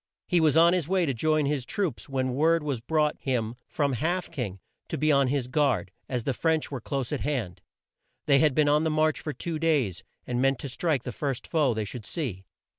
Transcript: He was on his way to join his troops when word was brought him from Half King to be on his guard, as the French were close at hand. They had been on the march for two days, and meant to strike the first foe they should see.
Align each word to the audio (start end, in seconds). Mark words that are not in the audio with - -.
He 0.25 0.41
was 0.41 0.57
on 0.57 0.73
his 0.73 0.87
way 0.87 1.05
to 1.05 1.13
join 1.13 1.45
his 1.45 1.63
troops 1.63 2.09
when 2.09 2.33
word 2.33 2.63
was 2.63 2.81
brought 2.81 3.19
him 3.21 3.53
from 3.67 3.93
Half 3.93 4.31
King 4.31 4.59
to 4.87 4.97
be 4.97 5.11
on 5.11 5.27
his 5.27 5.47
guard, 5.47 5.91
as 6.09 6.23
the 6.23 6.33
French 6.33 6.71
were 6.71 6.81
close 6.81 7.11
at 7.11 7.21
hand. 7.21 7.61
They 8.25 8.39
had 8.39 8.55
been 8.55 8.67
on 8.67 8.83
the 8.83 8.89
march 8.89 9.19
for 9.19 9.31
two 9.31 9.59
days, 9.59 10.03
and 10.25 10.41
meant 10.41 10.57
to 10.61 10.69
strike 10.69 11.03
the 11.03 11.11
first 11.11 11.45
foe 11.45 11.75
they 11.75 11.85
should 11.85 12.07
see. 12.07 12.45